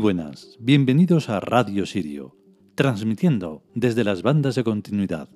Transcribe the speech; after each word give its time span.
Buenas, 0.00 0.56
bienvenidos 0.58 1.28
a 1.28 1.40
Radio 1.40 1.84
Sirio, 1.84 2.34
transmitiendo 2.74 3.62
desde 3.74 4.02
las 4.02 4.22
bandas 4.22 4.54
de 4.54 4.64
continuidad. 4.64 5.28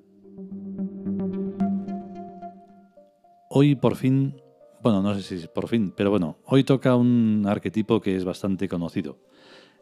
Hoy 3.50 3.74
por 3.74 3.96
fin, 3.96 4.40
bueno, 4.82 5.02
no 5.02 5.14
sé 5.14 5.20
si 5.20 5.34
es 5.34 5.48
por 5.48 5.68
fin, 5.68 5.92
pero 5.95 6.09
bueno, 6.10 6.38
hoy 6.46 6.64
toca 6.64 6.96
un 6.96 7.45
arquetipo 7.46 8.00
que 8.00 8.16
es 8.16 8.24
bastante 8.24 8.66
conocido. 8.66 9.18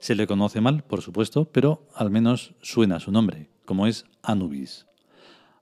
Se 0.01 0.17
le 0.17 0.27
conoce 0.27 0.61
mal, 0.61 0.83
por 0.83 1.01
supuesto, 1.01 1.45
pero 1.45 1.87
al 1.95 2.11
menos 2.11 2.57
suena 2.61 2.99
su 2.99 3.13
nombre, 3.13 3.51
como 3.65 3.87
es 3.87 4.05
Anubis. 4.21 4.89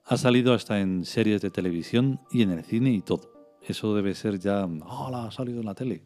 Ha 0.06 0.16
salido 0.16 0.54
hasta 0.54 0.80
en 0.80 1.04
series 1.04 1.42
de 1.42 1.50
televisión 1.50 2.22
y 2.30 2.40
en 2.40 2.52
el 2.52 2.64
cine 2.64 2.90
y 2.92 3.02
todo. 3.02 3.30
Eso 3.60 3.94
debe 3.94 4.14
ser 4.14 4.38
ya, 4.38 4.64
hola, 4.64 5.26
ha 5.26 5.30
salido 5.30 5.60
en 5.60 5.66
la 5.66 5.74
tele. 5.74 6.04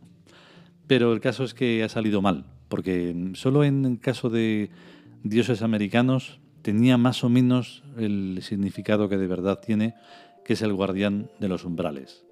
Pero 0.89 1.13
el 1.13 1.21
caso 1.21 1.45
es 1.45 1.55
que 1.55 1.85
ha 1.85 1.89
salido 1.89 2.21
mal, 2.21 2.54
porque 2.69 3.33
solo 3.35 3.65
en 3.65 3.85
el 3.85 4.01
caso 4.01 4.31
de 4.31 4.71
dioses 5.23 5.63
americanos 5.63 6.41
tenía 6.63 6.97
más 6.97 7.25
o 7.25 7.29
menos 7.29 7.85
el 7.97 8.39
significado 8.43 9.09
que 9.09 9.19
de 9.19 9.27
verdad 9.27 9.61
tiene, 9.61 9.95
que 10.45 10.55
es 10.55 10.63
el 10.63 10.73
guardián 10.73 11.31
de 11.41 11.49
los 11.49 11.65
umbrales. 11.65 12.25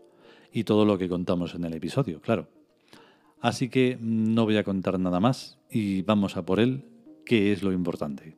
Y 0.53 0.64
todo 0.64 0.84
lo 0.84 0.98
que 0.98 1.08
contamos 1.08 1.55
en 1.55 1.64
el 1.64 1.75
episodio, 1.75 2.20
claro. 2.20 2.48
Así 3.41 3.69
que 3.69 3.98
no 4.00 4.44
voy 4.44 4.56
a 4.56 4.64
contar 4.64 4.98
nada 5.00 5.19
más 5.19 5.58
y 5.70 6.03
vamos 6.03 6.36
a 6.36 6.44
por 6.44 6.60
él, 6.60 6.84
que 7.25 7.53
es 7.53 7.62
lo 7.62 7.72
importante. 7.72 8.36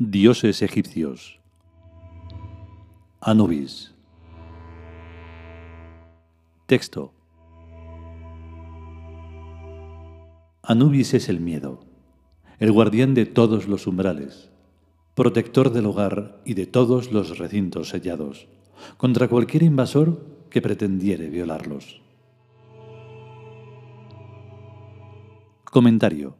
Dioses 0.00 0.62
egipcios. 0.62 1.40
Anubis. 3.20 3.92
Texto. 6.66 7.12
Anubis 10.62 11.14
es 11.14 11.28
el 11.28 11.40
miedo, 11.40 11.80
el 12.60 12.70
guardián 12.70 13.14
de 13.14 13.26
todos 13.26 13.66
los 13.66 13.88
umbrales, 13.88 14.52
protector 15.16 15.72
del 15.72 15.86
hogar 15.86 16.42
y 16.44 16.54
de 16.54 16.66
todos 16.66 17.10
los 17.10 17.36
recintos 17.36 17.88
sellados, 17.88 18.46
contra 18.98 19.26
cualquier 19.26 19.64
invasor 19.64 20.24
que 20.48 20.62
pretendiere 20.62 21.28
violarlos. 21.28 22.00
Comentario. 25.64 26.36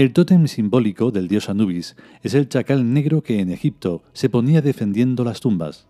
El 0.00 0.14
tótem 0.14 0.46
simbólico 0.46 1.10
del 1.10 1.28
dios 1.28 1.50
Anubis 1.50 1.94
es 2.22 2.32
el 2.32 2.48
chacal 2.48 2.94
negro 2.94 3.22
que 3.22 3.38
en 3.38 3.50
Egipto 3.50 4.02
se 4.14 4.30
ponía 4.30 4.62
defendiendo 4.62 5.24
las 5.24 5.40
tumbas. 5.40 5.88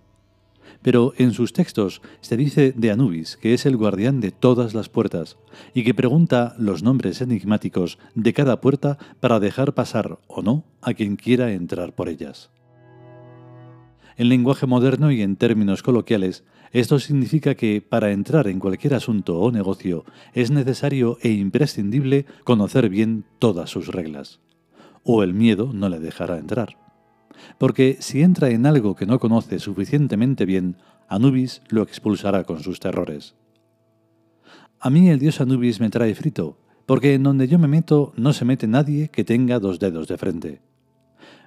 Pero 0.83 1.13
en 1.17 1.33
sus 1.33 1.53
textos 1.53 2.03
se 2.21 2.37
dice 2.37 2.73
de 2.77 2.91
Anubis 2.91 3.37
que 3.37 3.55
es 3.55 3.67
el 3.67 3.77
guardián 3.77 4.19
de 4.19 4.33
todas 4.33 4.75
las 4.75 4.89
puertas 4.89 5.39
y 5.75 5.85
que 5.85 5.95
pregunta 5.95 6.57
los 6.59 6.83
nombres 6.83 7.21
enigmáticos 7.21 8.01
de 8.17 8.33
cada 8.33 8.61
puerta 8.61 8.99
para 9.21 9.39
dejar 9.39 9.75
pasar 9.75 10.19
o 10.27 10.43
no 10.43 10.65
a 10.83 10.93
quien 10.93 11.15
quiera 11.15 11.53
entrar 11.53 11.95
por 11.95 12.09
ellas. 12.09 12.51
En 14.17 14.29
lenguaje 14.29 14.67
moderno 14.67 15.13
y 15.13 15.23
en 15.23 15.37
términos 15.37 15.85
coloquiales, 15.85 16.43
esto 16.73 17.01
significa 17.01 17.57
que 17.57 17.83
para 17.83 18.13
entrar 18.13 18.47
en 18.47 18.61
cualquier 18.61 18.95
asunto 18.95 19.41
o 19.41 19.51
negocio 19.51 20.05
es 20.35 20.51
necesario 20.51 21.19
e 21.21 21.31
imprescindible 21.31 22.27
conocer 22.45 22.89
bien 22.89 23.25
todas 23.41 23.71
sus 23.71 23.89
reglas, 23.89 24.41
o 25.03 25.25
el 25.25 25.35
miedo 25.35 25.73
no 25.73 25.89
le 25.89 25.99
dejará 25.99 26.39
entrar. 26.39 26.77
Porque 27.59 27.97
si 28.01 28.23
entra 28.23 28.51
en 28.51 28.67
algo 28.67 28.95
que 28.95 29.07
no 29.07 29.19
conoce 29.19 29.59
suficientemente 29.59 30.45
bien, 30.45 30.77
Anubis 31.09 31.63
lo 31.69 31.83
expulsará 31.83 32.45
con 32.45 32.63
sus 32.63 32.79
terrores. 32.79 33.35
A 34.79 34.91
mí 34.91 35.09
el 35.09 35.19
dios 35.19 35.41
Anubis 35.41 35.81
me 35.81 35.91
trae 35.91 36.15
frito, 36.15 36.57
porque 36.87 37.15
en 37.15 37.25
donde 37.25 37.49
yo 37.49 37.59
me 37.59 37.69
meto 37.69 38.13
no 38.17 38.33
se 38.33 38.45
mete 38.45 38.69
nadie 38.69 39.09
que 39.09 39.25
tenga 39.25 39.59
dos 39.59 39.81
dedos 39.81 40.07
de 40.07 40.19
frente 40.19 40.70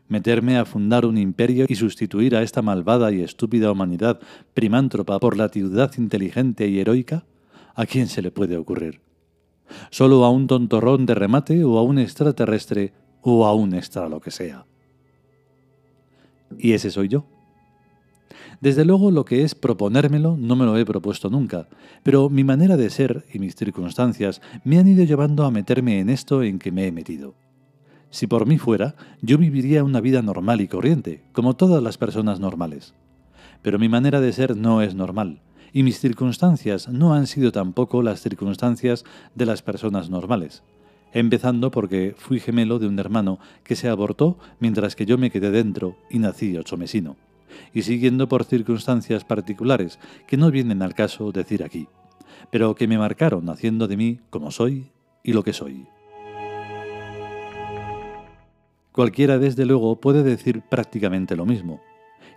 meterme 0.08 0.58
a 0.58 0.66
fundar 0.66 1.06
un 1.06 1.18
imperio 1.18 1.66
y 1.68 1.76
sustituir 1.76 2.36
a 2.36 2.44
esta 2.44 2.62
malvada 2.62 3.12
y 3.12 3.22
estúpida 3.22 3.72
humanidad 3.72 4.20
primántropa 4.54 5.20
por 5.20 5.38
la 5.38 5.50
ciudad 5.50 5.92
inteligente 5.98 6.68
y 6.68 6.80
heroica? 6.80 7.26
¿A 7.76 7.86
quién 7.86 8.08
se 8.08 8.22
le 8.22 8.32
puede 8.32 8.58
ocurrir? 8.58 9.02
¿Solo 9.90 10.24
a 10.26 10.30
un 10.30 10.48
tontorrón 10.48 11.06
de 11.06 11.16
remate 11.16 11.64
o 11.64 11.78
a 11.78 11.84
un 11.84 11.98
extraterrestre 11.98 12.94
o 13.22 13.46
a 13.46 13.54
un 13.54 13.74
extra 13.74 14.10
lo 14.10 14.20
que 14.20 14.32
sea? 14.32 14.66
Y 16.58 16.74
ese 16.74 16.92
soy 16.92 17.08
yo. 17.08 17.26
Desde 18.62 18.86
luego 18.86 19.12
lo 19.12 19.26
que 19.26 19.44
es 19.44 19.56
proponérmelo 19.56 20.38
no 20.38 20.56
me 20.56 20.66
lo 20.66 20.78
he 20.78 20.86
propuesto 20.86 21.30
nunca, 21.30 21.68
pero 22.04 22.30
mi 22.30 22.44
manera 22.44 22.78
de 22.78 22.90
ser 22.90 23.26
y 23.34 23.40
mis 23.40 23.56
circunstancias 23.56 24.42
me 24.64 24.80
han 24.80 24.88
ido 24.88 25.04
llevando 25.04 25.46
a 25.46 25.52
meterme 25.52 26.00
en 26.00 26.10
esto 26.10 26.44
en 26.44 26.60
que 26.60 26.72
me 26.72 26.88
he 26.88 26.92
metido. 26.92 27.36
Si 28.14 28.28
por 28.28 28.46
mí 28.46 28.60
fuera, 28.60 28.94
yo 29.24 29.40
viviría 29.40 29.84
una 29.84 30.00
vida 30.00 30.22
normal 30.22 30.62
y 30.62 30.68
corriente, 30.68 31.24
como 31.32 31.56
todas 31.56 31.82
las 31.82 31.98
personas 31.98 32.40
normales. 32.40 32.94
Pero 33.64 33.80
mi 33.80 33.90
manera 33.90 34.22
de 34.22 34.32
ser 34.32 34.56
no 34.56 34.84
es 34.84 34.94
normal, 34.94 35.42
y 35.74 35.82
mis 35.82 36.00
circunstancias 36.00 36.88
no 36.88 37.16
han 37.16 37.26
sido 37.26 37.52
tampoco 37.52 38.04
las 38.04 38.22
circunstancias 38.22 39.04
de 39.34 39.48
las 39.48 39.64
personas 39.64 40.12
normales. 40.12 40.62
Empezando 41.12 41.72
porque 41.72 42.14
fui 42.16 42.40
gemelo 42.40 42.78
de 42.78 42.86
un 42.86 43.00
hermano 43.00 43.40
que 43.64 43.76
se 43.76 43.90
abortó 43.90 44.38
mientras 44.60 44.96
que 44.96 45.08
yo 45.08 45.18
me 45.18 45.32
quedé 45.32 45.50
dentro 45.50 45.98
y 46.12 46.20
nací 46.20 46.56
mesino. 46.78 47.16
Y 47.74 47.82
siguiendo 47.82 48.30
por 48.30 48.44
circunstancias 48.44 49.26
particulares 49.26 49.98
que 50.28 50.38
no 50.38 50.52
vienen 50.52 50.84
al 50.84 50.94
caso 50.94 51.32
decir 51.32 51.64
aquí, 51.64 51.88
pero 52.52 52.76
que 52.76 52.88
me 52.88 53.00
marcaron 53.00 53.50
haciendo 53.50 53.88
de 53.88 53.98
mí 53.98 54.20
como 54.30 54.52
soy 54.52 54.92
y 55.24 55.34
lo 55.34 55.44
que 55.44 55.54
soy. 55.54 55.88
Cualquiera, 58.94 59.40
desde 59.40 59.66
luego, 59.66 60.00
puede 60.00 60.22
decir 60.22 60.62
prácticamente 60.62 61.36
lo 61.36 61.48
mismo, 61.48 61.82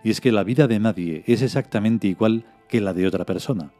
y 0.02 0.10
es 0.10 0.22
que 0.22 0.32
la 0.32 0.42
vida 0.42 0.66
de 0.66 0.78
nadie 0.78 1.22
es 1.26 1.42
exactamente 1.42 2.08
igual 2.08 2.46
que 2.66 2.80
la 2.80 2.94
de 2.94 3.06
otra 3.06 3.26
persona, 3.26 3.74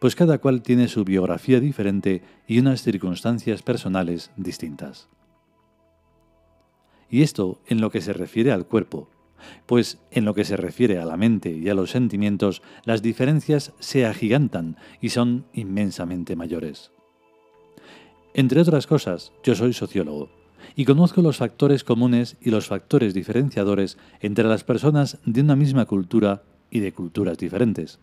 pues 0.00 0.16
cada 0.16 0.38
cual 0.38 0.62
tiene 0.62 0.88
su 0.88 1.04
biografía 1.04 1.60
diferente 1.60 2.22
y 2.46 2.58
unas 2.58 2.80
circunstancias 2.80 3.62
personales 3.62 4.30
distintas. 4.38 5.10
Y 7.10 7.20
esto 7.20 7.60
en 7.66 7.82
lo 7.82 7.90
que 7.90 8.00
se 8.00 8.14
refiere 8.14 8.50
al 8.50 8.66
cuerpo, 8.66 9.10
pues 9.66 9.98
en 10.10 10.24
lo 10.24 10.32
que 10.32 10.46
se 10.46 10.56
refiere 10.56 10.98
a 10.98 11.04
la 11.04 11.18
mente 11.18 11.50
y 11.50 11.68
a 11.68 11.74
los 11.74 11.90
sentimientos, 11.90 12.62
las 12.86 13.02
diferencias 13.02 13.74
se 13.78 14.06
agigantan 14.06 14.78
y 15.02 15.10
son 15.10 15.44
inmensamente 15.52 16.34
mayores. 16.34 16.92
Entre 18.32 18.58
otras 18.58 18.86
cosas, 18.86 19.34
yo 19.42 19.54
soy 19.54 19.74
sociólogo 19.74 20.35
y 20.76 20.84
conozco 20.84 21.22
los 21.22 21.38
factores 21.38 21.82
comunes 21.82 22.36
y 22.42 22.50
los 22.50 22.66
factores 22.66 23.14
diferenciadores 23.14 23.96
entre 24.20 24.44
las 24.44 24.62
personas 24.62 25.18
de 25.24 25.40
una 25.40 25.56
misma 25.56 25.86
cultura 25.86 26.42
y 26.70 26.80
de 26.80 26.92
culturas 26.92 27.38
diferentes. 27.38 27.98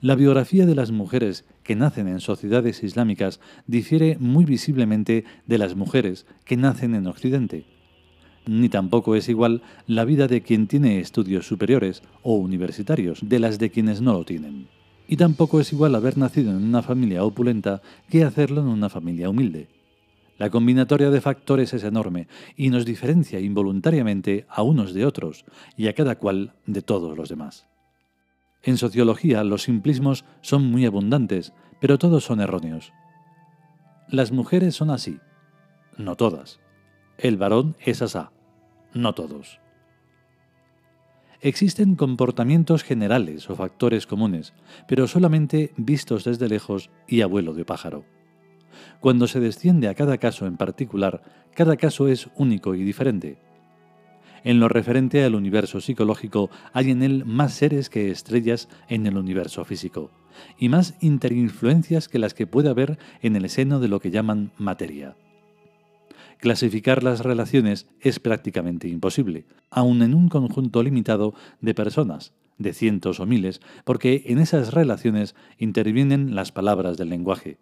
La 0.00 0.14
biografía 0.14 0.66
de 0.66 0.74
las 0.74 0.90
mujeres 0.90 1.44
que 1.62 1.76
nacen 1.76 2.08
en 2.08 2.20
sociedades 2.20 2.82
islámicas 2.82 3.38
difiere 3.66 4.16
muy 4.18 4.46
visiblemente 4.46 5.24
de 5.46 5.58
las 5.58 5.76
mujeres 5.76 6.26
que 6.44 6.56
nacen 6.56 6.94
en 6.94 7.06
Occidente. 7.06 7.64
Ni 8.46 8.70
tampoco 8.70 9.14
es 9.14 9.28
igual 9.28 9.62
la 9.86 10.06
vida 10.06 10.26
de 10.26 10.40
quien 10.40 10.68
tiene 10.68 11.00
estudios 11.00 11.46
superiores 11.46 12.02
o 12.22 12.36
universitarios 12.36 13.20
de 13.22 13.38
las 13.38 13.58
de 13.58 13.70
quienes 13.70 14.00
no 14.00 14.14
lo 14.14 14.24
tienen. 14.24 14.68
Y 15.06 15.16
tampoco 15.16 15.60
es 15.60 15.72
igual 15.72 15.94
haber 15.94 16.16
nacido 16.16 16.50
en 16.50 16.64
una 16.64 16.82
familia 16.82 17.24
opulenta 17.24 17.82
que 18.08 18.24
hacerlo 18.24 18.62
en 18.62 18.68
una 18.68 18.88
familia 18.88 19.28
humilde. 19.28 19.68
La 20.38 20.50
combinatoria 20.50 21.10
de 21.10 21.20
factores 21.20 21.74
es 21.74 21.82
enorme 21.82 22.28
y 22.56 22.70
nos 22.70 22.84
diferencia 22.84 23.40
involuntariamente 23.40 24.46
a 24.48 24.62
unos 24.62 24.94
de 24.94 25.04
otros 25.04 25.44
y 25.76 25.88
a 25.88 25.94
cada 25.94 26.16
cual 26.16 26.54
de 26.64 26.80
todos 26.80 27.18
los 27.18 27.28
demás. 27.28 27.66
En 28.62 28.76
sociología 28.76 29.42
los 29.42 29.64
simplismos 29.64 30.24
son 30.40 30.64
muy 30.64 30.86
abundantes, 30.86 31.52
pero 31.80 31.98
todos 31.98 32.24
son 32.24 32.40
erróneos. 32.40 32.92
Las 34.08 34.30
mujeres 34.30 34.76
son 34.76 34.90
así, 34.90 35.18
no 35.96 36.14
todas. 36.14 36.60
El 37.18 37.36
varón 37.36 37.76
es 37.84 38.00
asá, 38.00 38.30
no 38.94 39.14
todos. 39.14 39.60
Existen 41.40 41.96
comportamientos 41.96 42.84
generales 42.84 43.50
o 43.50 43.56
factores 43.56 44.06
comunes, 44.06 44.54
pero 44.86 45.08
solamente 45.08 45.72
vistos 45.76 46.24
desde 46.24 46.48
lejos 46.48 46.90
y 47.08 47.22
abuelo 47.22 47.54
de 47.54 47.64
pájaro. 47.64 48.17
Cuando 49.00 49.26
se 49.26 49.40
desciende 49.40 49.88
a 49.88 49.94
cada 49.94 50.18
caso 50.18 50.46
en 50.46 50.56
particular, 50.56 51.22
cada 51.54 51.76
caso 51.76 52.08
es 52.08 52.28
único 52.36 52.74
y 52.74 52.82
diferente. 52.82 53.38
En 54.44 54.60
lo 54.60 54.68
referente 54.68 55.24
al 55.24 55.34
universo 55.34 55.80
psicológico 55.80 56.50
hay 56.72 56.90
en 56.90 57.02
él 57.02 57.24
más 57.24 57.54
seres 57.54 57.90
que 57.90 58.10
estrellas 58.10 58.68
en 58.88 59.06
el 59.06 59.16
universo 59.16 59.64
físico, 59.64 60.10
y 60.58 60.68
más 60.68 60.94
interinfluencias 61.00 62.08
que 62.08 62.18
las 62.18 62.34
que 62.34 62.46
puede 62.46 62.68
haber 62.68 62.98
en 63.20 63.36
el 63.36 63.48
seno 63.50 63.80
de 63.80 63.88
lo 63.88 64.00
que 64.00 64.10
llaman 64.10 64.52
materia. 64.56 65.16
Clasificar 66.38 67.02
las 67.02 67.20
relaciones 67.20 67.88
es 68.00 68.20
prácticamente 68.20 68.86
imposible, 68.88 69.44
aun 69.70 70.02
en 70.02 70.14
un 70.14 70.28
conjunto 70.28 70.84
limitado 70.84 71.34
de 71.60 71.74
personas, 71.74 72.32
de 72.58 72.72
cientos 72.72 73.18
o 73.18 73.26
miles, 73.26 73.60
porque 73.84 74.22
en 74.26 74.38
esas 74.38 74.72
relaciones 74.72 75.34
intervienen 75.58 76.36
las 76.36 76.52
palabras 76.52 76.96
del 76.96 77.08
lenguaje, 77.08 77.58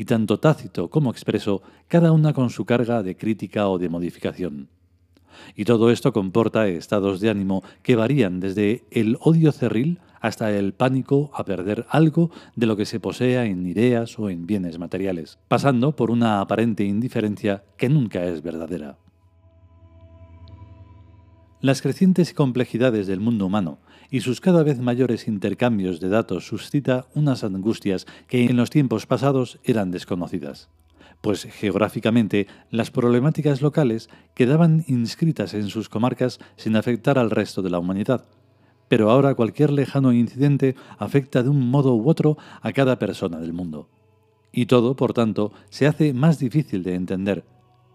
y 0.00 0.06
tanto 0.06 0.40
tácito 0.40 0.88
como 0.88 1.10
expreso, 1.10 1.60
cada 1.86 2.12
una 2.12 2.32
con 2.32 2.48
su 2.48 2.64
carga 2.64 3.02
de 3.02 3.18
crítica 3.18 3.68
o 3.68 3.76
de 3.76 3.90
modificación. 3.90 4.70
Y 5.54 5.66
todo 5.66 5.90
esto 5.90 6.14
comporta 6.14 6.68
estados 6.68 7.20
de 7.20 7.28
ánimo 7.28 7.62
que 7.82 7.96
varían 7.96 8.40
desde 8.40 8.84
el 8.90 9.18
odio 9.20 9.52
cerril 9.52 9.98
hasta 10.22 10.56
el 10.56 10.72
pánico 10.72 11.30
a 11.34 11.44
perder 11.44 11.84
algo 11.90 12.30
de 12.56 12.64
lo 12.64 12.78
que 12.78 12.86
se 12.86 12.98
posea 12.98 13.44
en 13.44 13.66
ideas 13.66 14.18
o 14.18 14.30
en 14.30 14.46
bienes 14.46 14.78
materiales, 14.78 15.38
pasando 15.48 15.94
por 15.94 16.10
una 16.10 16.40
aparente 16.40 16.82
indiferencia 16.82 17.64
que 17.76 17.90
nunca 17.90 18.24
es 18.24 18.42
verdadera. 18.42 18.96
Las 21.60 21.82
crecientes 21.82 22.32
complejidades 22.32 23.06
del 23.06 23.20
mundo 23.20 23.44
humano 23.44 23.80
y 24.10 24.20
sus 24.20 24.40
cada 24.40 24.62
vez 24.62 24.80
mayores 24.80 25.28
intercambios 25.28 26.00
de 26.00 26.08
datos 26.08 26.46
suscita 26.46 27.06
unas 27.14 27.44
angustias 27.44 28.06
que 28.26 28.44
en 28.44 28.56
los 28.56 28.70
tiempos 28.70 29.06
pasados 29.06 29.58
eran 29.64 29.90
desconocidas, 29.90 30.68
pues 31.20 31.44
geográficamente 31.44 32.46
las 32.70 32.90
problemáticas 32.90 33.62
locales 33.62 34.08
quedaban 34.34 34.84
inscritas 34.88 35.54
en 35.54 35.68
sus 35.68 35.88
comarcas 35.88 36.40
sin 36.56 36.76
afectar 36.76 37.18
al 37.18 37.30
resto 37.30 37.62
de 37.62 37.70
la 37.70 37.78
humanidad, 37.78 38.24
pero 38.88 39.10
ahora 39.10 39.34
cualquier 39.34 39.70
lejano 39.70 40.12
incidente 40.12 40.74
afecta 40.98 41.42
de 41.42 41.48
un 41.48 41.70
modo 41.70 41.94
u 41.94 42.08
otro 42.08 42.36
a 42.60 42.72
cada 42.72 42.98
persona 42.98 43.38
del 43.38 43.52
mundo. 43.52 43.88
Y 44.52 44.66
todo, 44.66 44.96
por 44.96 45.12
tanto, 45.12 45.52
se 45.68 45.86
hace 45.86 46.12
más 46.12 46.40
difícil 46.40 46.82
de 46.82 46.96
entender, 46.96 47.44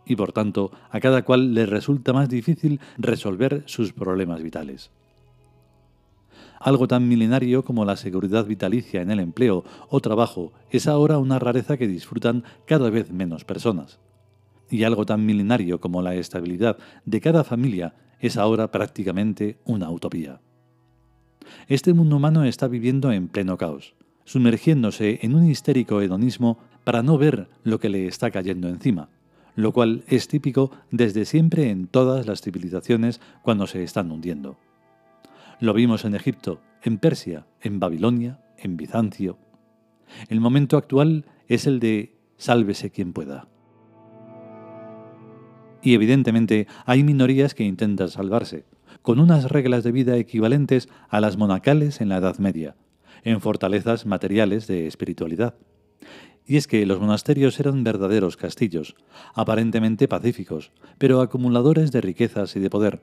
y 0.05 0.15
por 0.15 0.31
tanto 0.31 0.71
a 0.89 1.01
cada 1.01 1.23
cual 1.23 1.53
le 1.53 1.65
resulta 1.65 2.13
más 2.13 2.29
difícil 2.29 2.79
resolver 2.97 3.63
sus 3.65 3.91
problemas 3.91 4.41
vitales. 4.41 4.91
Algo 6.59 6.87
tan 6.87 7.07
milenario 7.07 7.63
como 7.63 7.85
la 7.85 7.97
seguridad 7.97 8.45
vitalicia 8.45 9.01
en 9.01 9.11
el 9.11 9.19
empleo 9.19 9.63
o 9.89 9.99
trabajo 9.99 10.53
es 10.71 10.87
ahora 10.87 11.17
una 11.17 11.39
rareza 11.39 11.77
que 11.77 11.87
disfrutan 11.87 12.43
cada 12.65 12.89
vez 12.89 13.11
menos 13.11 13.45
personas. 13.45 13.99
Y 14.69 14.83
algo 14.83 15.05
tan 15.05 15.25
milenario 15.25 15.79
como 15.79 16.01
la 16.01 16.15
estabilidad 16.15 16.77
de 17.05 17.21
cada 17.21 17.43
familia 17.43 17.93
es 18.19 18.37
ahora 18.37 18.71
prácticamente 18.71 19.59
una 19.65 19.89
utopía. 19.91 20.39
Este 21.67 21.93
mundo 21.93 22.15
humano 22.15 22.43
está 22.43 22.67
viviendo 22.67 23.11
en 23.11 23.27
pleno 23.27 23.57
caos, 23.57 23.93
sumergiéndose 24.23 25.19
en 25.21 25.35
un 25.35 25.49
histérico 25.49 26.01
hedonismo 26.01 26.57
para 26.83 27.03
no 27.03 27.17
ver 27.17 27.47
lo 27.63 27.79
que 27.79 27.89
le 27.89 28.07
está 28.07 28.31
cayendo 28.31 28.67
encima, 28.67 29.09
lo 29.55 29.71
cual 29.71 30.03
es 30.07 30.27
típico 30.27 30.71
desde 30.91 31.25
siempre 31.25 31.69
en 31.69 31.87
todas 31.87 32.25
las 32.25 32.41
civilizaciones 32.41 33.21
cuando 33.43 33.67
se 33.67 33.83
están 33.83 34.11
hundiendo. 34.11 34.57
Lo 35.59 35.73
vimos 35.73 36.03
en 36.03 36.15
Egipto, 36.15 36.61
en 36.83 36.97
Persia, 36.97 37.47
en 37.61 37.79
Babilonia, 37.79 38.41
en 38.57 38.75
Bizancio. 38.75 39.37
El 40.27 40.41
momento 40.41 40.75
actual 40.75 41.25
es 41.47 41.65
el 41.65 41.79
de 41.79 42.17
sálvese 42.35 42.91
quien 42.91 43.13
pueda. 43.13 43.47
Y 45.81 45.93
evidentemente 45.93 46.67
hay 46.85 47.03
minorías 47.03 47.53
que 47.53 47.63
intentan 47.63 48.09
salvarse, 48.09 48.65
con 49.01 49.19
unas 49.19 49.49
reglas 49.49 49.83
de 49.83 49.93
vida 49.93 50.17
equivalentes 50.17 50.89
a 51.09 51.21
las 51.21 51.37
monacales 51.37 52.01
en 52.01 52.09
la 52.09 52.17
Edad 52.17 52.37
Media, 52.39 52.75
en 53.23 53.39
fortalezas 53.39 54.05
materiales 54.05 54.67
de 54.67 54.87
espiritualidad. 54.87 55.55
Y 56.45 56.57
es 56.57 56.67
que 56.67 56.85
los 56.85 56.99
monasterios 56.99 57.59
eran 57.59 57.83
verdaderos 57.83 58.35
castillos, 58.35 58.95
aparentemente 59.33 60.07
pacíficos, 60.07 60.71
pero 60.97 61.21
acumuladores 61.21 61.91
de 61.91 62.01
riquezas 62.01 62.55
y 62.55 62.59
de 62.59 62.69
poder, 62.69 63.01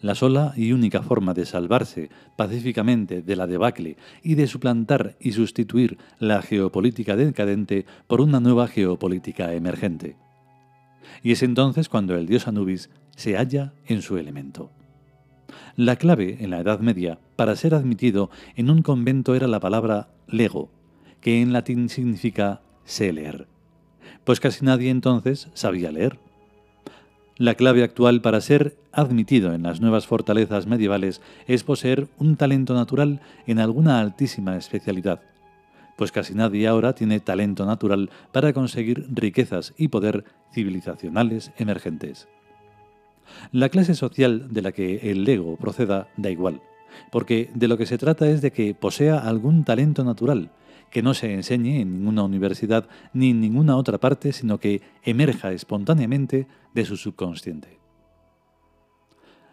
la 0.00 0.14
sola 0.14 0.52
y 0.56 0.72
única 0.72 1.02
forma 1.02 1.34
de 1.34 1.46
salvarse 1.46 2.10
pacíficamente 2.36 3.22
de 3.22 3.36
la 3.36 3.46
debacle 3.46 3.96
y 4.22 4.34
de 4.34 4.46
suplantar 4.46 5.16
y 5.20 5.32
sustituir 5.32 5.98
la 6.18 6.42
geopolítica 6.42 7.16
decadente 7.16 7.86
por 8.06 8.20
una 8.20 8.40
nueva 8.40 8.68
geopolítica 8.68 9.52
emergente. 9.54 10.16
Y 11.22 11.32
es 11.32 11.42
entonces 11.42 11.88
cuando 11.88 12.16
el 12.16 12.26
dios 12.26 12.46
Anubis 12.46 12.90
se 13.16 13.36
halla 13.36 13.72
en 13.86 14.02
su 14.02 14.16
elemento. 14.16 14.70
La 15.76 15.96
clave 15.96 16.38
en 16.40 16.50
la 16.50 16.60
Edad 16.60 16.80
Media 16.80 17.18
para 17.36 17.56
ser 17.56 17.74
admitido 17.74 18.30
en 18.56 18.70
un 18.70 18.82
convento 18.82 19.34
era 19.34 19.46
la 19.46 19.60
palabra 19.60 20.10
lego, 20.26 20.70
que 21.20 21.40
en 21.40 21.52
latín 21.52 21.88
significa 21.88 22.62
sé 22.84 23.12
leer, 23.12 23.48
pues 24.24 24.40
casi 24.40 24.64
nadie 24.64 24.90
entonces 24.90 25.48
sabía 25.54 25.90
leer. 25.90 26.18
La 27.38 27.54
clave 27.54 27.84
actual 27.84 28.20
para 28.20 28.40
ser 28.40 28.76
admitido 28.90 29.54
en 29.54 29.62
las 29.62 29.80
nuevas 29.80 30.08
fortalezas 30.08 30.66
medievales 30.66 31.20
es 31.46 31.62
poseer 31.62 32.08
un 32.18 32.34
talento 32.34 32.74
natural 32.74 33.20
en 33.46 33.60
alguna 33.60 34.00
altísima 34.00 34.56
especialidad, 34.56 35.20
pues 35.96 36.10
casi 36.10 36.34
nadie 36.34 36.66
ahora 36.66 36.94
tiene 36.94 37.20
talento 37.20 37.64
natural 37.64 38.10
para 38.32 38.52
conseguir 38.52 39.06
riquezas 39.08 39.72
y 39.78 39.86
poder 39.86 40.24
civilizacionales 40.52 41.52
emergentes. 41.58 42.26
La 43.52 43.68
clase 43.68 43.94
social 43.94 44.52
de 44.52 44.62
la 44.62 44.72
que 44.72 45.12
el 45.12 45.22
Lego 45.22 45.56
proceda 45.58 46.08
da 46.16 46.30
igual, 46.30 46.60
porque 47.12 47.50
de 47.54 47.68
lo 47.68 47.78
que 47.78 47.86
se 47.86 47.98
trata 47.98 48.28
es 48.28 48.42
de 48.42 48.50
que 48.50 48.74
posea 48.74 49.16
algún 49.16 49.62
talento 49.62 50.02
natural, 50.02 50.50
que 50.90 51.02
no 51.02 51.14
se 51.14 51.32
enseñe 51.32 51.80
en 51.80 51.92
ninguna 51.92 52.22
universidad 52.22 52.88
ni 53.12 53.30
en 53.30 53.40
ninguna 53.40 53.76
otra 53.76 53.98
parte, 53.98 54.32
sino 54.32 54.58
que 54.58 54.82
emerja 55.02 55.52
espontáneamente 55.52 56.46
de 56.74 56.84
su 56.84 56.96
subconsciente. 56.96 57.78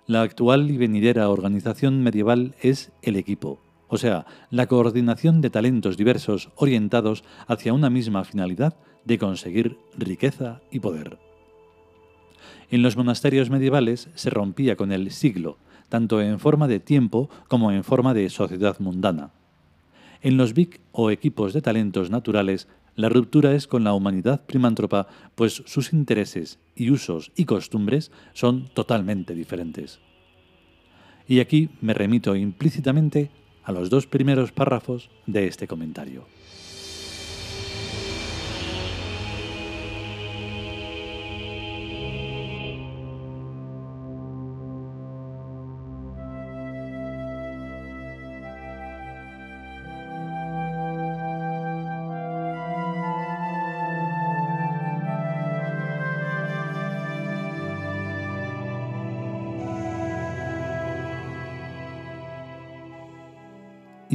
La 0.07 0.21
actual 0.21 0.69
y 0.69 0.77
venidera 0.77 1.29
organización 1.29 2.03
medieval 2.03 2.55
es 2.61 2.91
el 3.01 3.15
equipo, 3.15 3.59
o 3.87 3.97
sea, 3.97 4.25
la 4.51 4.67
coordinación 4.67 5.41
de 5.41 5.49
talentos 5.49 5.97
diversos 5.97 6.51
orientados 6.55 7.23
hacia 7.47 7.73
una 7.73 7.89
misma 7.89 8.23
finalidad 8.23 8.77
de 9.03 9.17
conseguir 9.17 9.77
riqueza 9.97 10.61
y 10.71 10.79
poder. 10.79 11.17
En 12.69 12.81
los 12.81 12.97
monasterios 12.97 13.49
medievales 13.49 14.09
se 14.15 14.29
rompía 14.29 14.75
con 14.75 14.91
el 14.91 15.11
siglo, 15.11 15.57
tanto 15.89 16.21
en 16.21 16.39
forma 16.39 16.67
de 16.67 16.79
tiempo 16.79 17.29
como 17.47 17.71
en 17.71 17.83
forma 17.83 18.13
de 18.13 18.29
sociedad 18.29 18.79
mundana. 18.79 19.31
En 20.21 20.37
los 20.37 20.53
BIC 20.53 20.81
o 20.91 21.11
equipos 21.11 21.53
de 21.53 21.61
talentos 21.61 22.09
naturales, 22.09 22.67
la 22.95 23.09
ruptura 23.09 23.53
es 23.53 23.67
con 23.67 23.83
la 23.83 23.93
humanidad 23.93 24.45
primántropa, 24.45 25.07
pues 25.35 25.63
sus 25.65 25.91
intereses 25.91 26.59
y 26.75 26.91
usos 26.91 27.31
y 27.35 27.45
costumbres 27.45 28.11
son 28.33 28.69
totalmente 28.73 29.35
diferentes. 29.35 29.99
Y 31.27 31.39
aquí 31.39 31.69
me 31.81 31.93
remito 31.93 32.35
implícitamente 32.35 33.31
a 33.63 33.71
los 33.71 33.89
dos 33.89 34.07
primeros 34.07 34.51
párrafos 34.51 35.09
de 35.25 35.47
este 35.47 35.67
comentario. 35.67 36.25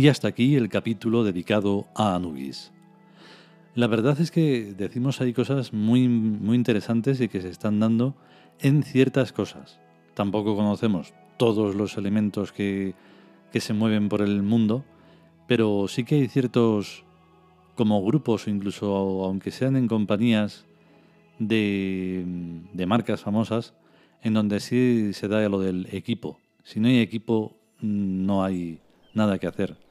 Y 0.01 0.09
hasta 0.09 0.29
aquí 0.29 0.57
el 0.57 0.71
capítulo 0.71 1.25
dedicado 1.25 1.87
a 1.95 2.15
Anubis. 2.15 2.73
La 3.75 3.87
verdad 3.87 4.19
es 4.19 4.31
que 4.31 4.73
decimos 4.75 5.21
ahí 5.21 5.35
cosas 5.35 5.75
muy, 5.75 6.09
muy 6.09 6.57
interesantes 6.57 7.21
y 7.21 7.29
que 7.29 7.43
se 7.43 7.51
están 7.51 7.81
dando 7.81 8.17
en 8.61 8.83
ciertas 8.83 9.35
cosas. 9.35 9.79
Tampoco 10.15 10.57
conocemos 10.57 11.13
todos 11.37 11.75
los 11.75 11.99
elementos 11.99 12.51
que, 12.51 12.95
que 13.53 13.61
se 13.61 13.75
mueven 13.75 14.09
por 14.09 14.23
el 14.23 14.43
mundo, 14.43 14.87
pero 15.47 15.85
sí 15.87 16.05
que 16.05 16.15
hay 16.15 16.29
ciertos 16.29 17.05
como 17.75 18.03
grupos 18.03 18.47
o 18.47 18.51
incluso 18.51 19.23
aunque 19.27 19.51
sean 19.51 19.77
en 19.77 19.87
compañías 19.87 20.65
de, 21.39 22.25
de 22.73 22.87
marcas 22.87 23.21
famosas, 23.21 23.75
en 24.23 24.33
donde 24.33 24.61
sí 24.61 25.13
se 25.13 25.29
da 25.29 25.47
lo 25.51 25.61
del 25.61 25.89
equipo. 25.93 26.39
Si 26.65 26.81
no 26.81 26.89
hay 26.89 27.01
equipo, 27.01 27.55
no 27.83 28.43
hay 28.43 28.81
nada 29.13 29.39
que 29.39 29.47
hacer. 29.47 29.90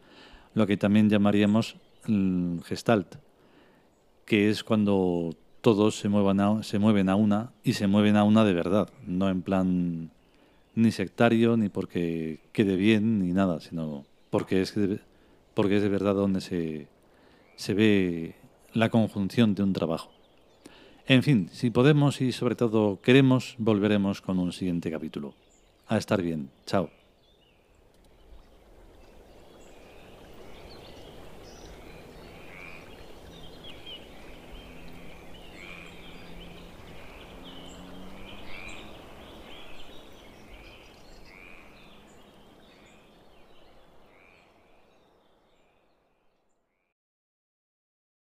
Lo 0.53 0.67
que 0.67 0.77
también 0.77 1.09
llamaríamos 1.09 1.77
gestalt, 2.65 3.15
que 4.25 4.49
es 4.49 4.63
cuando 4.63 5.35
todos 5.61 5.97
se, 5.97 6.09
muevan 6.09 6.63
se 6.63 6.79
mueven 6.79 7.09
a 7.09 7.15
una 7.15 7.51
y 7.63 7.73
se 7.73 7.87
mueven 7.87 8.15
a 8.15 8.23
una 8.23 8.45
de 8.45 8.53
verdad, 8.53 8.89
no 9.05 9.29
en 9.29 9.41
plan 9.41 10.11
ni 10.75 10.91
sectario, 10.91 11.57
ni 11.57 11.69
porque 11.69 12.39
quede 12.51 12.75
bien, 12.75 13.19
ni 13.19 13.33
nada, 13.33 13.59
sino 13.59 14.05
porque 14.29 14.61
es, 14.61 14.73
porque 15.53 15.77
es 15.77 15.81
de 15.81 15.89
verdad 15.89 16.15
donde 16.15 16.41
se, 16.41 16.87
se 17.55 17.73
ve 17.73 18.35
la 18.73 18.89
conjunción 18.89 19.55
de 19.55 19.63
un 19.63 19.73
trabajo. 19.73 20.11
En 21.07 21.23
fin, 21.23 21.49
si 21.51 21.71
podemos 21.71 22.21
y 22.21 22.31
sobre 22.31 22.55
todo 22.55 23.01
queremos, 23.01 23.55
volveremos 23.57 24.21
con 24.21 24.39
un 24.39 24.53
siguiente 24.53 24.91
capítulo. 24.91 25.33
A 25.87 25.97
estar 25.97 26.21
bien. 26.21 26.51
Chao. 26.67 26.98